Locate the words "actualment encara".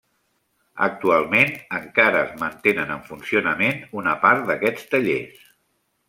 0.85-2.23